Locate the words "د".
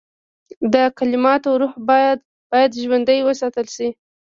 0.73-0.75